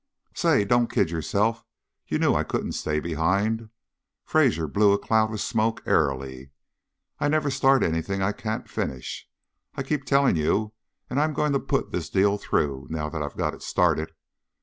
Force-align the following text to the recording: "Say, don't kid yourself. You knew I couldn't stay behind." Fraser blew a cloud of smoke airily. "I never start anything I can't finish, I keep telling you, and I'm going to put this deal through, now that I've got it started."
"Say, 0.33 0.65
don't 0.65 0.91
kid 0.91 1.11
yourself. 1.11 1.63
You 2.07 2.17
knew 2.17 2.33
I 2.33 2.43
couldn't 2.43 2.71
stay 2.71 2.99
behind." 2.99 3.69
Fraser 4.25 4.67
blew 4.67 4.93
a 4.93 4.97
cloud 4.97 5.31
of 5.31 5.39
smoke 5.39 5.83
airily. 5.85 6.49
"I 7.19 7.27
never 7.27 7.51
start 7.51 7.83
anything 7.83 8.19
I 8.19 8.31
can't 8.31 8.67
finish, 8.67 9.27
I 9.75 9.83
keep 9.83 10.05
telling 10.05 10.35
you, 10.37 10.73
and 11.07 11.21
I'm 11.21 11.33
going 11.33 11.51
to 11.53 11.59
put 11.59 11.91
this 11.91 12.09
deal 12.09 12.39
through, 12.39 12.87
now 12.89 13.09
that 13.09 13.21
I've 13.21 13.37
got 13.37 13.53
it 13.53 13.61
started." 13.61 14.11